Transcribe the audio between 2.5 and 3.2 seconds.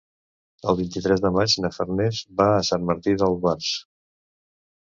a Sant Martí